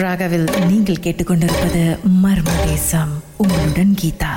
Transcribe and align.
ராகவில் 0.00 0.46
நீங்கள் 0.68 1.00
கேட்டுக்கொண்டிருப்பது 1.04 1.80
மர்ம 2.22 2.50
தேசம் 2.68 3.10
உங்களுடன் 3.42 3.92
கீதா. 4.00 4.30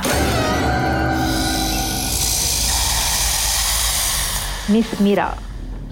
மிஸ் 4.73 4.93
மீரா 5.05 5.27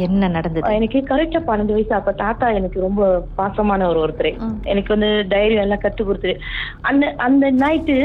என்ன 0.06 0.28
நடந்தது? 0.36 0.74
எனக்கு 0.80 1.00
கரெக்டா 1.12 1.42
பன்னெண்டு 1.48 1.76
வயசு. 1.76 1.94
அப்ப 2.00 2.12
தாத்தா 2.24 2.50
எனக்கு 2.60 2.78
ரொம்ப 2.86 3.10
பாசமான 3.38 3.88
ஒரு 3.92 4.00
ஒருத்தர். 4.04 4.32
எனக்கு 4.74 4.92
வந்து 4.96 5.12
தைரியம் 5.34 5.66
எல்லாம் 5.66 5.84
கத்து 5.86 6.04
கொடுத்துரு. 6.10 6.36
அந்த 6.92 7.14
அந்த 7.28 7.52
நைட்டு 7.64 7.98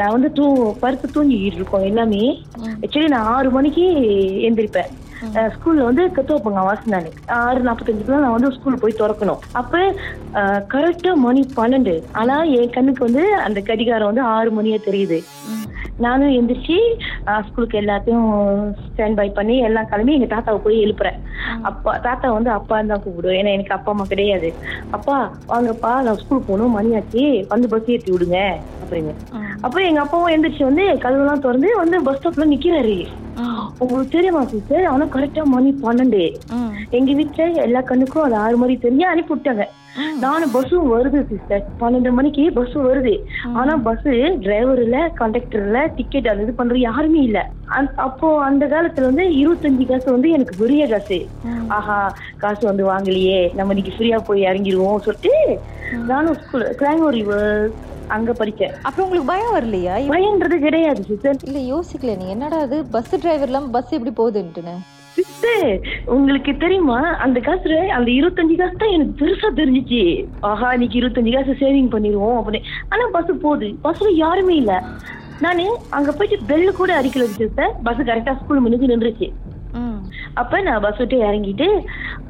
நான் 0.00 0.14
வந்து 0.16 0.30
தூ 0.32 0.46
பருத்து 0.84 1.08
தூங்கிட்டு 1.16 1.60
இருக்கோம் 1.60 1.88
எல்லாமே. 1.92 2.24
ஆக்சுவலி 2.82 3.14
நான் 3.16 3.30
ஆறு 3.36 3.50
மணிக்கு 3.50 3.86
எந்திரிப்பேன். 4.50 4.92
ஸ்கூல்ல 5.54 5.88
வந்து 5.88 6.04
கத்து 6.16 6.34
வைப்பாங்க 6.34 6.62
வாசனானு 6.68 7.10
ஆறு 7.40 7.60
நாற்பத்தஞ்சுக்குலாம் 7.68 8.24
நான் 8.26 8.36
வந்து 8.36 8.54
ஸ்கூல் 8.56 8.82
போய் 8.84 9.00
திறக்கணும். 9.02 9.42
அப்ப 9.60 9.82
கரெக்டா 10.74 11.12
மணி 11.26 11.42
பன்னெண்டு. 11.58 11.96
ஆனா 12.20 12.36
என் 12.58 12.74
கண்ணுக்கு 12.76 13.06
வந்து 13.08 13.24
அந்த 13.46 13.60
கடிகாரம் 13.70 14.10
வந்து 14.10 14.24
ஆறு 14.36 14.50
மணியா 14.58 14.78
தெரியுது. 14.88 15.20
நானும் 16.04 16.32
எந்திரிச்சு 16.36 16.76
ஸ்கூலுக்கு 17.46 17.76
எல்லாத்தையும் 17.80 18.30
ஸ்டாண்ட் 18.86 19.18
பை 19.18 19.26
பண்ணி 19.36 19.56
எல்லாம் 19.66 19.88
கிளம்பி 19.90 20.16
எங்க 20.16 20.28
தாத்தாவை 20.32 20.58
போய் 20.64 20.82
எழுப்புறேன். 20.84 21.18
அப்பா 21.68 21.92
தாத்தா 22.06 22.28
வந்து 22.36 22.50
அப்பா 22.56 22.76
தான் 22.90 23.02
கூப்பிடுவேன் 23.04 23.38
ஏன்னா 23.40 23.52
எனக்கு 23.56 23.76
அப்பா 23.76 23.92
அம்மா 23.94 24.06
கிடையாது. 24.12 24.48
அப்பா 24.96 25.16
வாங்கப்பா 25.52 25.92
நான் 26.06 26.20
ஸ்கூல் 26.22 26.46
போகணும் 26.48 26.74
மணியாச்சு 26.78 27.22
வந்து 27.52 27.68
பஸ் 27.74 27.90
ஏற்றி 27.96 28.12
விடுங்க 28.14 28.40
அப்படின்னு. 28.82 29.14
அப்போ 29.66 29.78
எங்க 29.90 30.00
அப்பாவும் 30.04 30.32
எந்திரிச்சு 30.36 30.64
வந்து 30.70 30.86
கதவுலாம் 31.04 31.44
திறந்து 31.46 31.70
வந்து 31.82 31.98
பஸ் 32.08 32.18
ஸ்டாப்ல 32.20 32.46
நிக்கிறாரு. 32.54 32.98
உங்களுக்கு 33.82 34.16
தெரியுமா 34.16 34.42
சிஸ்டர் 34.52 34.90
ஆனா 34.92 35.04
கரெக்டா 35.14 35.42
மணி 35.54 35.70
பன்னெண்டு. 35.84 36.22
எங்க 36.98 37.10
வீட்டுல 37.20 37.64
எல்லா 37.68 37.80
கண்ணுக்கும் 37.90 38.26
அது 38.26 38.36
ஆறு 38.44 38.56
மணி 38.56 38.74
தெரிஞ்சு 38.84 39.06
அனுப்பி 39.12 39.34
விட்டாங்க 39.34 39.64
நானும் 40.22 40.52
பஸ்ஸும் 40.54 40.88
வருது 40.92 41.18
சிஸ்டர் 41.30 41.66
பன்னெண்டு 41.80 42.10
மணிக்கு 42.18 42.44
பஸ் 42.56 42.76
வருது. 42.86 43.12
ஆனா 43.60 43.72
பஸ் 43.86 44.08
டிரைவர் 44.44 44.80
இல்ல 44.84 44.98
கண்டக்டர் 45.20 45.64
இல்ல 45.66 45.80
டிக்கெட் 45.98 46.28
அது 46.32 46.42
இது 46.44 46.54
பண்றது 46.58 46.80
யாருமே 46.86 47.20
இல்ல. 47.28 47.40
அப்போ 48.06 48.28
அந்த 48.48 48.64
காலத்துல 48.66 49.08
வந்து 49.10 49.26
இருபத்தஞ்சு 49.40 49.86
காசு 49.90 50.08
வந்து 50.16 50.30
எனக்கு 50.36 50.54
பெரிய 50.62 50.84
காசு. 50.86 51.18
ஆஹா 51.78 51.98
காசு 52.42 52.62
வந்து 52.70 52.84
வாங்கலையே. 52.92 53.40
நம்ம 53.58 53.72
இன்னைக்கு 53.74 53.96
ஃப்ரீயா 53.96 54.20
போய் 54.28 54.46
இறங்கிடுவோம் 54.48 55.04
சொல்லிட்டு 55.06 55.34
நானும் 56.10 56.38
ஸ்கூல் 56.42 56.66
கிளாங்கூர் 56.80 57.18
அங்க 58.08 58.32
படிச்சேன் 58.32 58.74
அப்புறம் 58.82 59.04
உங்களுக்கு 59.06 59.30
பயம் 59.32 59.54
வரலையா? 59.56 59.94
பயம்ன்றது 60.14 60.58
கிடையாது 60.58 61.02
சிஸ்டர் 61.02 61.44
இல்ல 61.48 61.60
யோசிக்கல 61.74 62.16
நீ. 62.16 62.26
என்னடா 62.28 62.58
அது 62.58 62.76
பஸ் 62.96 63.14
டிரைவர் 63.22 63.50
இல்லாம 63.50 63.70
பஸ் 63.76 63.94
எப்படி 63.98 64.14
போகுதுன்ட்டுன்னு. 64.20 64.74
சிஸ்டர் 65.16 65.66
உங்களுக்கு 66.06 66.56
தெரியுமா? 66.56 66.98
அந்த 67.24 67.40
காசுல 67.40 67.74
அந்த 67.96 68.10
இருபத்தஞ்சு 68.10 68.54
காசு 68.56 68.76
தான் 68.76 68.94
எனக்கு 68.96 69.18
பெருசா 69.20 69.50
தெரிஞ்சிச்சு. 69.60 70.02
ஆஹா 70.40 70.72
இன்னைக்கு 70.72 70.98
இருபத்தஞ்சு 71.00 71.34
காசு 71.36 71.54
சேவிங் 71.62 71.92
பண்ணிடுவோம் 71.94 72.38
அப்படின்னு. 72.40 72.62
ஆனா 72.88 73.06
பஸ் 73.12 73.32
போகுது. 73.42 73.68
பஸ்ல 73.84 74.10
யாருமே 74.14 74.54
இல்ல. 74.54 74.82
நானு 75.40 75.64
அங்க 75.90 76.12
போயிட்டு 76.12 76.48
பெல்லு 76.50 76.72
கூட 76.72 76.92
அடிக்கல 77.00 77.24
சிஸ்டர் 77.40 77.74
பஸ் 77.82 78.06
கரெக்டா 78.10 78.34
ஸ்கூல் 78.40 78.60
முன்னுக்கு 78.60 78.92
நின்றுச்சு. 78.92 79.28
அப்ப 80.34 80.60
நான் 80.60 80.80
பஸ் 80.80 80.98
விட்டு 80.98 81.16
இறங்கிட்டு 81.18 81.66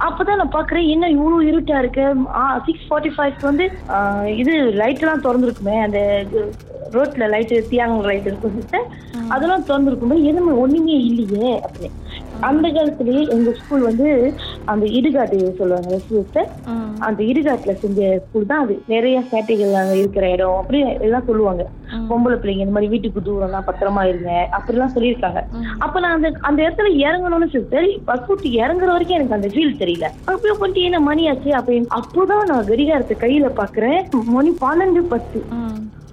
அப்பதான் 0.01 0.37
நான் 0.37 0.57
பாக்குறேன் 0.57 0.89
என்ன 0.89 1.09
இவ்வளவு 1.09 1.49
இருட்டா 1.51 1.79
இருக்கு? 1.79 2.05
சிக்ஸ் 2.67 2.87
ஃபார்ட்டி 2.89 3.13
ஃபைவ் 3.15 3.35
வந்து 3.43 3.65
இது 4.37 4.55
லைட் 4.73 4.99
எல்லாம் 4.99 5.23
திறந்துருக்குமே 5.23 5.77
அந்த 5.83 6.01
ரோட்ல 6.93 7.29
லைட் 7.29 7.55
தியாங்க 7.71 8.07
லைட் 8.07 8.27
இருக்கும் 8.27 8.57
சிஸ்டர் 8.61 8.87
அதெல்லாம் 9.29 9.65
திறந்துருக்குமே 9.65 10.17
எதுவுமே 10.25 10.53
ஒண்ணுமே 10.65 10.97
இல்லையே 11.11 11.53
அப்படின்னு. 11.67 11.93
அந்த 12.49 12.67
காலத்திலேயே 12.77 13.23
எங்க 13.35 13.51
ஸ்கூல் 13.59 13.85
வந்து 13.89 14.09
அந்த 14.73 14.85
இடுகாட்டு 14.99 15.39
சொல்லுவாங்க 15.61 15.99
சிஸ்டர் 16.09 16.49
அந்த 17.07 17.21
இடுகாட்டுல 17.31 17.73
செஞ்ச 17.83 18.01
ஸ்கூல் 18.25 18.49
தான் 18.51 18.63
அது. 18.65 18.75
நிறைய 18.93 19.17
சேட்டைகள் 19.31 19.79
அங்க 19.81 19.95
இருக்கிற 20.01 20.25
இடம் 20.35 20.59
அப்படி 20.61 20.79
எல்லாம் 21.07 21.27
சொல்லுவாங்க. 21.29 21.65
பொம்பளை 22.11 22.37
பிள்ளைங்க 22.39 22.65
இந்த 22.65 22.75
மாதிரி 22.77 22.93
வீட்டுக்கு 22.95 23.23
தூரம் 23.23 23.55
தான் 23.57 23.67
பத்திரமா 23.69 24.03
இருங்க. 24.11 24.31
அப்படிலாம் 24.59 24.95
சொல்லியிருக்காங்க. 24.97 25.41
அப்ப 25.79 26.01
நான் 26.01 26.17
அந்த 26.19 26.31
அந்த 26.49 26.59
இடத்துல 26.67 26.93
இறங்கணும்னு 27.07 27.49
சிஸ்டர் 27.55 27.89
பஸ் 28.11 28.27
விட்டு 28.29 28.51
இறங்குற 28.63 28.91
வரைக்கும் 28.95 29.19
எனக்கு 29.19 29.39
அந்த 29.39 29.51
ஃபீல் 29.55 29.81
தெரியல. 29.83 30.09
அப்படியே 30.31 30.57
பண்ணிட்டு 30.61 30.87
என்ன 30.91 31.01
மணி 31.11 31.29
ஆச்சு? 31.33 31.53
அப்படின்னு 31.61 31.95
அப்போதான் 32.01 32.49
நான் 32.53 32.71
கடிகாரத்தை 32.73 33.17
கையில 33.25 33.51
பாக்குறேன். 33.61 34.01
மணி 34.39 34.53
பன்னெண்டு 34.65 35.03
பத்து. 35.15 35.41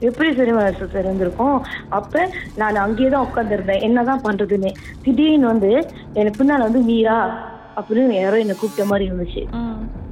எப்படி 0.08 0.30
சரிமா 0.38 0.62
சார் 0.78 1.06
இருந்திருக்கும் 1.06 1.58
அப்ப 1.98 2.24
நான் 2.62 2.84
அங்கேயே 2.86 3.10
தான் 3.14 3.26
உட்காந்துருந்தேன் 3.28 3.84
என்னதான் 3.88 4.26
பண்றதுன்னு. 4.28 4.72
திடீர்னு 5.06 5.52
வந்து 5.54 5.72
எனக்கு 6.20 6.40
பின்னால 6.40 6.68
வந்து 6.68 6.82
மீரா 6.92 7.18
அப்படின்னு 7.80 8.16
யாரோ 8.16 8.38
என்ன 8.44 8.54
கூப்பிட்ட 8.62 8.86
மாதிரி 8.90 9.06
இருந்துச்சு. 9.10 9.42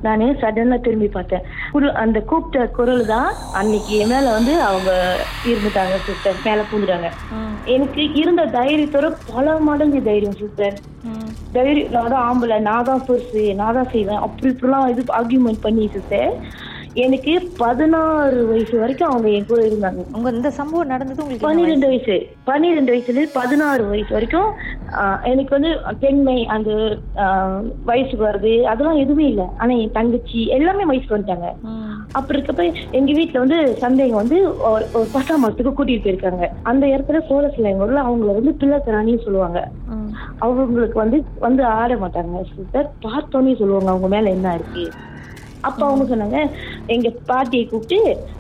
நானு 0.06 0.26
சடனா 0.42 0.78
திரும்பி 0.86 1.10
பார்த்தேன். 1.16 1.48
ஒரு 1.78 1.88
அந்த 2.04 2.18
கூப்பிட்ட 2.30 2.68
குரல் 2.78 3.04
தான் 3.14 3.30
அன்னைக்கு 3.60 3.98
என் 4.04 4.12
மேல 4.14 4.32
வந்து 4.38 4.54
அவங்க 4.68 4.92
இருந்துட்டாங்க 5.50 5.96
சிஸ்டர் 6.06 6.40
மேல 6.46 6.64
பூந்துட்டாங்க. 6.70 7.10
எனக்கு 7.76 8.04
இருந்த 8.22 8.46
தைரியத்தோட 8.58 9.10
பல 9.34 9.58
மடங்கு 9.70 10.02
தைரியம் 10.08 10.40
சிஸ்டர் 10.44 10.78
தைரியம் 11.56 11.94
நான் 11.96 12.12
தான் 12.14 12.26
ஆம்பளை 12.30 12.58
நான் 12.70 12.88
தான் 12.90 13.06
பெருசு 13.10 13.44
நான் 13.62 13.78
தான் 13.80 13.92
செய்வேன். 13.96 14.24
அப்படி 14.26 14.50
இப்படிலாம் 14.54 14.90
இது 14.94 15.04
ஆர்கியூமெண்ட் 15.20 15.66
பண்ணி 15.68 15.86
சிஸ்டர் 15.98 16.34
எனக்கு 16.96 17.34
பதினாறு 17.58 18.40
வயசு 18.48 18.76
வரைக்கும் 18.80 19.10
அவங்க 19.10 19.28
என் 19.30 19.46
கூட 19.46 19.62
இருந்தாங்க. 19.62 20.02
உங்க 20.16 20.30
இந்த 20.32 20.50
சம்பவம் 20.50 20.92
நடந்தது 20.94 21.22
உங்களுக்கு 21.24 21.48
பன்னிரெண்டு 21.48 21.88
வயசு? 21.88 22.16
பன்னிரெண்டு 22.44 22.92
வயசுல 22.94 23.26
பதினாறு 23.34 23.84
வயசு 23.88 24.12
வரைக்கும் 24.14 24.50
எனக்கு 25.24 25.52
வந்து 25.56 25.72
பெண்மை 26.00 26.38
அந்த 26.56 26.70
வயசுக்கு 27.90 28.24
வருது 28.26 28.54
அதெல்லாம் 28.72 29.02
எதுவுமே 29.04 29.26
இல்லை. 29.26 29.48
ஆனா 29.58 29.74
என் 29.74 29.98
தங்கச்சி 29.98 30.42
எல்லாமே 30.58 30.88
வயசுக்கு 30.92 31.18
வந்துட்டாங்க. 31.18 31.50
அப்படி 32.12 32.38
இருக்கப்ப 32.38 32.66
எங்க 33.00 33.12
வீட்டுல 33.20 33.44
வந்து 33.44 33.60
சந்தேகம் 33.84 34.22
வந்து 34.22 34.40
ஒரு 34.70 35.06
பத்தாம் 35.16 35.44
மாசத்துக்கு 35.44 35.76
கூட்டிட்டு 35.80 36.06
போயிருக்காங்க. 36.06 36.48
அந்த 36.64 36.86
இடத்துல 36.88 37.22
சோழசிலைங்கூர்ல 37.30 38.06
அவங்கள 38.08 38.34
வந்து 38.40 38.54
பிள்ளைக்கராணின்னு 38.64 39.26
சொல்லுவாங்க. 39.28 39.62
அவங்களுக்கு 40.46 40.98
வந்து 41.04 41.20
வந்து 41.40 41.64
ஆட 41.64 41.96
மாட்டாங்க 41.96 42.44
சிஸ்டர். 42.56 42.90
பார்த்தோன்னே 43.08 43.56
சொல்லுவாங்க 43.62 43.92
அவங்க 43.94 44.10
மேல 44.16 44.30
என்ன 44.30 44.56
இருக்கு? 44.60 44.86
அப்ப 45.68 45.82
அவங்க 45.86 46.04
சொன்னாங்க 46.12 46.40
எங்க 46.94 47.10
பாட்டியை 47.30 47.66
கூப்பிட்டு 47.66 48.00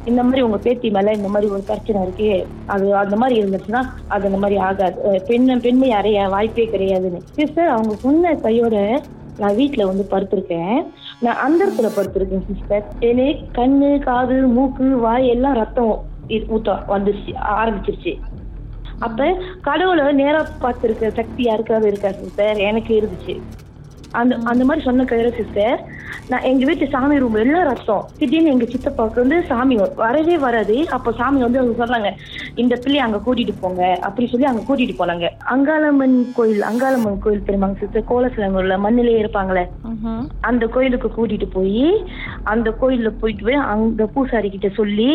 இந்த 0.10 0.22
மாதிரி 0.24 0.42
உங்க 0.48 0.58
பேத்தி 0.58 0.90
மேல 0.96 1.14
இந்த 1.20 1.30
மாதிரி 1.34 1.52
ஒரு 1.56 1.64
பிரச்சனை 1.70 2.02
இருக்கு. 2.06 2.30
அது 2.74 2.86
அந்த 3.04 3.16
மாதிரி 3.22 3.36
இருந்துச்சுன்னா 3.42 3.82
அது 4.08 4.28
அந்த 4.30 4.42
மாதிரி 4.44 4.58
ஆகாது. 4.68 5.22
பெண் 5.30 5.62
பெண்மை 5.66 5.90
அறைய 6.00 6.28
வாய்ப்பே 6.36 6.66
கிடையாதுன்னு. 6.74 7.22
சிஸ்டர் 7.38 7.74
அவங்க 7.76 7.96
சொன்ன 8.06 8.34
கையோட 8.46 8.78
நான் 9.42 9.58
வீட்டுல 9.62 9.84
வந்து 9.90 10.06
படுத்திருக்கேன். 10.14 10.80
நான் 11.26 11.42
அந்த 11.46 11.60
இடத்துல 11.66 11.90
படுத்திருக்கேன் 11.98 12.48
சிஸ்டர் 12.50 12.86
எனக்கு 13.10 13.46
கண்ணு 13.60 13.92
காது 14.08 14.38
மூக்கு 14.58 14.88
வாய் 15.06 15.30
எல்லாம் 15.36 15.58
ரத்தம் 15.62 15.94
ஊத்தம் 16.56 16.84
வந்துருச்சு 16.94 17.32
ஆரம்பிச்சிருச்சு. 17.60 18.14
அப்ப 19.08 19.28
கடவுளை 19.68 20.06
நேரா 20.22 20.42
பார்த்திருக்க 20.64 21.08
சக்தி 21.20 21.44
யாருக்காவது 21.44 21.88
இருக்கா 21.92 22.10
சிஸ்டர் 22.22 22.58
எனக்கு 22.70 22.94
இருந்துச்சு. 23.00 23.36
அந்த 24.20 24.34
அந்த 24.52 24.64
மாதிரி 24.68 24.86
சொன்ன 24.86 25.06
கையில 25.10 25.30
சிஸ்டர் 25.40 25.80
நான் 26.32 26.46
எங்க 26.50 26.64
வீட்டு 26.70 26.86
சாமி 26.94 27.16
ரூம் 27.22 27.38
எல்லாம் 27.42 27.68
ரத்தம். 27.70 28.04
திடீர்னு 28.18 28.52
எங்க 28.54 28.66
சித்தப்பாவுக்கு 28.72 29.22
வந்து 29.24 29.38
சாமி 29.52 29.76
வரவே 30.02 30.36
வராது. 30.44 30.76
அப்ப 30.96 31.14
சாமி 31.20 31.40
வந்து 31.46 31.60
அவங்க 31.62 31.76
சொன்னாங்க 31.82 32.10
இந்த 32.62 32.74
பிள்ளைய 32.84 33.06
அங்க 33.06 33.20
கூட்டிட்டு 33.26 33.56
போங்க. 33.64 33.82
அப்படி 34.08 34.26
சொல்லி 34.34 34.48
அங்க 34.52 34.62
கூட்டிட்டு 34.68 34.96
போனாங்க. 35.02 35.28
அங்காளம்மன் 35.54 36.16
கோயில் 36.38 36.62
அங்காளம்மன் 36.70 37.20
கோயில் 37.26 37.46
தெரியுமாங்க 37.48 37.80
சிஸ்டர் 37.82 38.08
கோலசிலங்கூர்ல 38.12 38.78
மண்ணிலேயே 38.86 39.22
இருப்பாங்களே. 39.24 39.66
அந்த 40.50 40.64
கோயிலுக்கு 40.76 41.12
கூட்டிட்டு 41.18 41.50
போய் 41.58 41.86
அந்த 42.54 42.70
கோயில்ல 42.82 43.12
போயிட்டு 43.22 43.46
போய் 43.50 43.62
அங்க 43.74 44.10
பூசாரி 44.16 44.50
கிட்ட 44.56 44.72
சொல்லி 44.80 45.12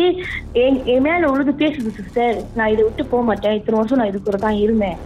என் 0.65 1.05
மேல 1.07 1.29
உழுது 1.33 1.53
பேசுது 1.63 1.91
சிஸ்டர் 1.99 2.37
நான் 2.57 2.71
இதை 2.75 2.83
விட்டு 2.87 3.05
போக 3.13 3.23
மாட்டேன் 3.29 3.57
இத்தனை 3.59 3.79
வருஷம் 3.79 4.01
நான் 4.01 4.11
இது 4.13 4.21
கூட 4.21 4.39
தான் 4.47 4.61
இருந்தேன். 4.65 4.97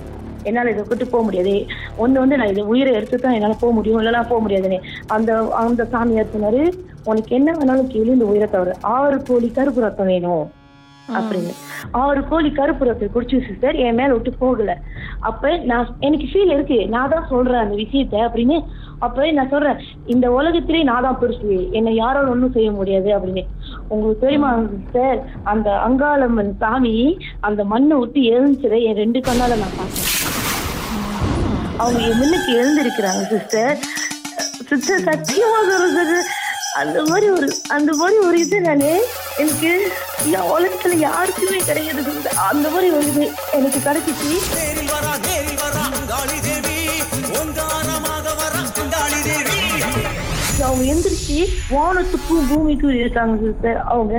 என்னால 0.49 0.73
இதை 0.73 0.83
விட்டு 0.91 1.07
போக 1.13 1.23
முடியாது. 1.29 1.55
ஒண்ணு 2.03 2.23
வந்து 2.23 2.39
நான் 2.41 2.53
இதை 2.53 2.65
உயிரை 2.73 2.93
எடுத்து 2.99 3.23
தான் 3.25 3.37
என்னால 3.39 3.57
போக 3.63 3.73
முடியும் 3.79 3.99
இல்லைன்னா 4.01 4.23
போக 4.31 4.41
முடியாதுன்னு. 4.45 4.79
அந்த 5.17 5.39
அந்த 5.63 5.87
சாமியார் 5.95 6.33
சொன்னாரு 6.35 6.63
உனக்கு 7.09 7.33
என்ன 7.39 7.50
வேணாலும் 7.59 7.91
கேளு 7.95 8.15
இந்த 8.18 8.29
உயிரை 8.31 8.47
தவிர. 8.56 8.77
ஆறு 8.95 9.19
கோழி 9.29 9.50
கருப்பு 9.59 9.85
ரத்தம் 9.85 10.12
வேணும் 10.13 10.47
அப்படின்னு. 11.18 11.53
ஆறு 12.01 12.19
கோழி 12.31 12.50
கருப்பு 12.57 12.88
ரத்தம் 12.88 13.13
குடிச்சு 13.13 13.38
சிஸ்டர் 13.45 13.79
என் 13.85 13.97
மேல 14.00 14.09
விட்டு 14.15 14.31
போகல. 14.41 14.71
அப்ப 15.29 15.53
நான் 15.69 15.95
எனக்கு 16.07 16.27
ஃபீல் 16.31 16.53
இருக்கு. 16.56 16.77
நான் 16.95 17.13
தான் 17.13 17.29
சொல்றேன் 17.31 17.63
அந்த 17.63 17.75
விஷயத்த 17.81 18.18
அப்படின்னு. 18.27 18.57
அப்ப 19.06 19.31
நான் 19.38 19.51
சொல்றேன் 19.53 19.81
இந்த 20.13 20.27
உலகத்திலே 20.38 20.81
நான் 20.89 21.06
தான் 21.07 21.19
பெருசு. 21.21 21.57
என்னை 21.77 21.94
யாராலும் 22.01 22.33
ஒன்றும் 22.33 22.56
செய்ய 22.57 22.69
முடியாது 22.79 23.09
அப்படின்னு. 23.18 23.44
உங்களுக்கு 23.94 24.24
தெரியுமா 24.25 24.51
சிஸ்டர் 24.75 25.19
அந்த 25.51 25.69
அங்காளம்மன் 25.88 26.53
சாமி 26.63 26.95
அந்த 27.50 27.63
மண்ணை 27.74 27.97
விட்டு 28.01 28.21
எழுந்துச்சதை 28.35 28.81
என் 28.89 29.01
ரெண்டு 29.03 29.21
கண்ணால 29.29 29.59
நான் 29.63 29.77
பார்த்தேன். 29.79 30.07
அவங்க 31.79 31.99
என் 32.01 32.17
முன்னுக்கு 32.17 32.51
எழுந்திருக்கிறாங்க 32.53 33.23
சிஸ்டர் 33.29 33.75
சிஸ்டர் 34.69 35.03
சத்தியமாக 35.03 35.63
சொல்றது. 35.73 36.17
அந்த 36.75 36.97
மாதிரி 37.03 37.27
ஒரு 37.29 37.47
அந்த 37.67 37.91
மாதிரி 37.93 38.17
ஒரு 38.19 38.39
இது 38.39 38.57
நானு 38.61 38.89
எனக்கு 39.37 39.71
உலகத்துல 40.53 40.97
யாருக்குமே 40.99 41.59
கிடையாது 41.59 42.01
அந்த 42.49 42.65
மாதிரி 42.69 42.89
ஒரு 42.91 43.07
இது 43.07 43.25
எனக்கு 43.51 43.79
கிடைச்சிச்சு. 43.79 44.33
அவங்க 50.63 50.83
எந்திரிச்சு 50.93 51.37
வானத்துக்கும் 51.69 52.47
பூமிக்கும் 52.49 52.95
இருக்காங்க 52.95 53.35
சிஸ்டர் 53.45 53.79
அவங்க 53.85 54.13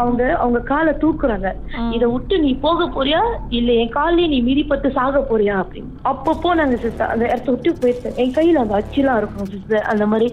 அவங்க 0.00 0.22
அவங்க 0.42 0.58
காலை 0.70 0.92
தூக்குறாங்க. 1.02 1.48
இத 1.96 2.04
விட்டு 2.08 2.34
நீ 2.38 2.50
போக 2.64 2.86
போறியா? 2.96 3.20
இல்ல 3.58 3.70
என் 3.82 3.94
காலையே 3.96 4.26
நீ 4.34 4.38
மிதிப்பட்டு 4.48 4.88
சாக 4.98 5.22
போறியா? 5.30 5.54
அப்படின்னு. 5.62 5.90
அப்போ 6.12 6.32
போனாங்க 6.44 6.76
சிஸ்டர் 6.84 7.12
அந்த 7.12 7.24
இடத்த 7.30 7.48
விட்டு 7.54 7.72
போயிருக்கேன் 7.82 8.18
என் 8.22 8.34
கையில 8.38 8.62
அந்த 8.64 8.74
அச்சுலாம் 8.80 9.20
இருக்கும் 9.22 9.50
சிஸ்டர் 9.54 9.88
அந்த 9.92 10.06
மாதிரி. 10.12 10.28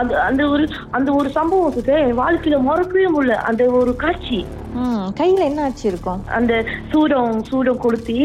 அந்த 0.00 0.12
அந்த 0.28 0.42
ஒரு 0.54 0.66
அந்த 0.90 1.08
ஒரு 1.12 1.30
சம்பவம் 1.38 1.74
சிஸ்டர் 1.76 2.02
என் 2.06 2.20
வாழ்க்கையில 2.22 2.60
மறக்கவே 2.68 3.08
முடியல. 3.16 3.36
அந்த 3.50 3.64
ஒரு 3.80 3.94
காட்சி. 4.04 4.40
கையில 5.20 5.42
என்ன 5.50 5.62
ஆச்சு 5.62 5.86
இருக்கும்? 5.88 6.22
அந்த 6.38 6.52
சூடம் 6.92 7.36
சூடம் 7.50 7.82
கொளுத்தி 7.84 8.18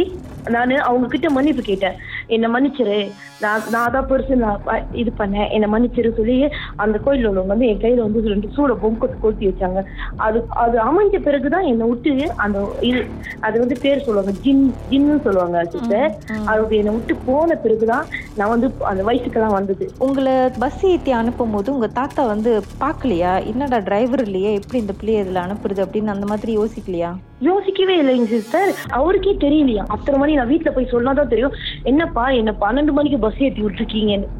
நான் 0.53 0.71
அவங்க 0.89 1.07
கிட்ட 1.07 1.27
மன்னிப்பு 1.29 1.63
கேட்டேன். 1.63 1.99
என்னை 2.27 2.47
மன்னிச்சிரு. 2.53 2.97
நான் 3.43 3.67
நான் 3.73 3.93
தான் 3.95 4.07
பெருசு 4.09 4.35
நான் 4.43 4.65
இது 5.01 5.11
பண்ணேன். 5.19 5.47
என்னை 5.55 5.67
மன்னிச்சிரு 5.73 6.09
சொல்லி 6.17 6.35
அந்த 6.83 6.97
கோயில் 7.05 7.27
உள்ளவங்க 7.29 7.53
வந்து 7.53 7.69
என் 7.71 7.81
கையில 7.83 8.05
வந்து 8.07 8.33
ரெண்டு 8.33 8.47
சூட 8.55 8.73
பொங்கொத்து 8.83 9.17
கொளுத்தி 9.23 9.45
வச்சாங்க. 9.49 9.81
அது 10.25 10.39
அது 10.63 10.77
அமைஞ்ச 10.89 11.19
பிறகுதான் 11.27 11.67
என்னை 11.71 11.87
விட்டு 11.91 12.13
அந்த 12.45 12.59
இது 12.89 13.01
அது 13.47 13.55
வந்து 13.63 13.77
பேர் 13.85 14.05
சொல்லுவாங்க 14.07 14.33
ஜின் 14.45 14.65
ஜின்னு 14.91 15.17
சொல்லுவாங்க 15.27 15.63
சிஸ்டர் 15.75 16.11
அது 16.51 16.79
என்னை 16.81 16.93
விட்டு 16.97 17.15
போன 17.29 17.57
பிறகுதான் 17.65 18.05
நான் 18.39 18.53
வந்து 18.53 18.69
அந்த 18.91 19.01
வயசுக்கெல்லாம் 19.09 19.57
வந்தது. 19.59 19.87
உங்களை 20.07 20.35
பஸ் 20.63 20.85
ஏற்றி 20.91 21.13
அனுப்பும் 21.21 21.55
போது 21.55 21.75
உங்க 21.75 21.87
தாத்தா 21.99 22.21
வந்து 22.33 22.51
பார்க்கலையா? 22.83 23.33
என்னடா 23.51 23.79
டிரைவர் 23.87 24.25
இல்லையே? 24.27 24.51
எப்படி 24.59 24.79
இந்த 24.83 24.93
பிள்ளைய 24.99 25.23
இதுல 25.25 25.43
அனுப்புறது 25.47 25.83
அப்படின்னு 25.85 26.15
அந்த 26.15 26.27
மாதிரி 26.31 26.51
யோசிக்கலையா? 26.59 27.11
யோசிக்கவே 27.47 27.93
இல்லைங்க 28.01 28.27
சிஸ்டர் 28.33 28.71
அவருக்கே 28.97 29.31
தெரியலையா? 29.43 29.83
அத்தனை 29.93 30.17
மணி 30.21 30.33
நான் 30.39 30.51
வீட்டுல 30.51 30.71
போய் 30.75 30.91
சொன்னாதான் 30.93 31.31
தெரியும். 31.31 31.55
என்னப்பா 31.91 32.23
என்ன 32.39 32.51
பன்னெண்டு 32.63 32.93
மணிக்கு 32.97 33.19
பஸ் 33.23 33.30
ஏத்தி 33.40 33.62
விட்டுருக்கீங்கன்னு 33.62 34.28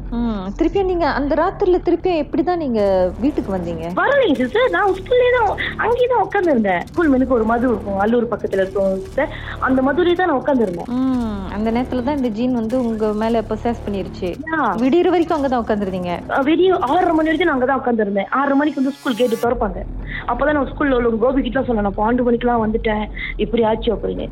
திருப்பியும் 0.56 0.90
நீங்க 0.90 1.06
அந்த 1.18 1.32
ராத்திரில 1.34 1.78
திருப்பியும் 1.84 2.20
எப்படிதான் 2.22 2.60
நீங்க 2.62 2.80
வீட்டுக்கு 3.20 3.50
வந்தீங்க? 3.54 3.84
வரலைங்க 3.94 4.34
சிஸ்டர் 4.40 4.74
நான் 4.74 4.96
ஸ்கூல்லே 4.98 5.28
தான் 5.36 5.50
அங்கேயே 5.84 6.08
தான் 6.08 6.24
உட்காந்துருந்தேன் 6.24 6.82
ஸ்கூல் 6.88 7.10
மெனுக்கு 7.12 7.36
ஒரு 7.36 7.44
மது 7.44 7.66
இருக்கும். 7.66 7.98
அல்லூர் 8.02 8.32
பக்கத்துல 8.32 8.62
இருக்கும் 8.62 8.98
சிஸ்டர் 9.04 9.30
அந்த 9.60 9.82
மதுரையே 9.82 10.16
தான் 10.16 10.30
நான் 10.30 10.40
உட்காந்துருந்தேன் 10.40 10.90
ம். 10.96 11.38
அந்த 11.56 11.68
நேரத்துல 11.70 12.04
தான் 12.04 12.18
இந்த 12.18 12.30
ஜீன் 12.30 12.54
வந்து 12.54 12.76
உங்க 12.82 13.06
மேல 13.14 13.42
பொசஸ் 13.48 13.82
பண்ணிருச்சு. 13.84 14.28
விடியற 14.82 15.08
வரைக்கும் 15.10 15.38
அங்கதான் 15.38 15.62
உட்காந்துருந்தீங்க 15.64 16.12
வெளியே 16.44 16.70
ஆறரை 16.88 17.12
மணி 17.12 17.28
வரைக்கும் 17.28 17.48
நான் 17.48 17.56
அங்கதான் 17.56 17.80
உட்காந்துருந்தேன் 17.82 18.30
ஆறரை 18.38 18.56
மணிக்கு 18.56 18.80
வந்து 18.80 18.94
ஸ்கூல் 18.96 19.18
கேட்டு 19.20 19.42
திறப்பாங்க. 19.42 19.78
அப்பதான் 20.28 20.56
நான் 20.56 20.70
ஸ்கூல்ல 20.70 20.96
உள்ள 20.98 21.16
கோபி 21.22 21.42
கிட்ட 21.42 21.62
சொன்னேன். 21.62 21.86
நான் 21.86 21.98
பன்னெண்டு 21.98 22.26
மணிக்கெல்லாம் 22.26 22.64
வந்துட்டேன். 22.64 23.04
இப்படி 23.38 23.62
ஆச்சு 23.64 23.90
அப்படின்னு. 23.94 24.26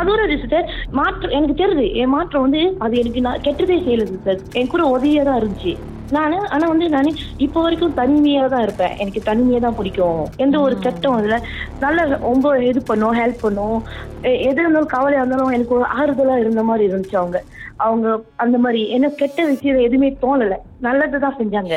அதோட 0.00 0.20
சிஸ்டர் 0.34 0.66
மாற்றம் 0.92 1.34
எனக்கு 1.36 1.56
தெரியுது. 1.56 1.86
என் 2.00 2.14
மாற்றம் 2.14 2.44
வந்து 2.46 2.62
அது 2.80 2.94
எனக்கு 2.98 3.20
நான் 3.20 3.44
கெட்டதே 3.46 3.78
செய்யல 3.80 4.06
சிஸ்டர் 4.10 4.40
என் 4.54 4.72
கூட 4.72 4.82
உதவியா 5.20 5.24
தான் 5.28 5.40
இருந்துச்சு. 5.40 5.72
நானு 6.16 6.36
ஆனா 6.48 6.64
வந்து 6.68 6.86
நான் 6.88 7.08
இப்போ 7.44 7.58
வரைக்கும் 7.62 7.96
தனிமையா 7.96 8.48
தான் 8.48 8.62
இருப்பேன். 8.62 8.94
எனக்கு 9.02 9.20
தனிமையா 9.28 9.60
தான் 9.60 9.76
பிடிக்கும். 9.76 10.20
எந்த 10.36 10.56
ஒரு 10.60 10.78
கெட்டம் 10.78 11.16
அதுல 11.18 11.36
நல்ல 11.80 12.04
ரொம்ப 12.04 12.58
இது 12.70 12.80
பண்ணும் 12.82 13.18
ஹெல்ப் 13.18 13.44
பண்ணும். 13.46 13.78
எது 14.48 14.58
இருந்தாலும் 14.62 14.92
கவலையா 14.94 15.20
இருந்தாலும் 15.22 15.54
எனக்கு 15.56 15.76
ஒரு 15.78 15.86
ஆறுதலா 16.00 16.36
இருந்த 16.38 16.62
மாதிரி 16.62 16.84
இருந்துச்சு 16.90 17.16
அவங்க. 17.22 17.40
அவங்க 17.76 18.08
அந்த 18.36 18.56
மாதிரி 18.58 18.80
எனக்கு 18.96 19.16
கெட்ட 19.16 19.44
விஷயம் 19.44 19.84
எதுவுமே 19.88 20.10
தோணல. 20.22 20.56
நல்லதுதான் 20.80 21.38
செஞ்சாங்க. 21.38 21.76